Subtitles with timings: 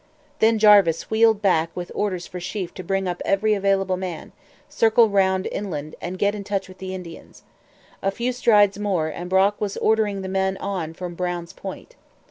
[0.39, 4.31] Then Jarvis wheeled back with orders for Sheaffe to bring up every available man,
[4.67, 7.43] circle round inland, and get into touch with the Indians.
[8.01, 11.97] A few strides more, and Brock was ordering the men on from Brown's Point.